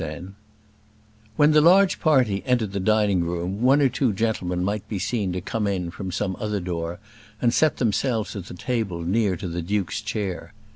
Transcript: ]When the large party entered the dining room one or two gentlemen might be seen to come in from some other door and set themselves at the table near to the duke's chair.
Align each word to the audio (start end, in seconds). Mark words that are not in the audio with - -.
]When 1.37 1.51
the 1.51 1.61
large 1.61 1.99
party 1.99 2.41
entered 2.47 2.71
the 2.71 2.79
dining 2.79 3.23
room 3.23 3.61
one 3.61 3.81
or 3.83 3.87
two 3.87 4.13
gentlemen 4.13 4.63
might 4.63 4.89
be 4.89 4.97
seen 4.97 5.31
to 5.33 5.41
come 5.41 5.67
in 5.67 5.91
from 5.91 6.11
some 6.11 6.35
other 6.39 6.59
door 6.59 6.97
and 7.39 7.53
set 7.53 7.77
themselves 7.77 8.35
at 8.35 8.47
the 8.47 8.55
table 8.55 9.03
near 9.03 9.35
to 9.37 9.47
the 9.47 9.61
duke's 9.61 10.01
chair. 10.01 10.55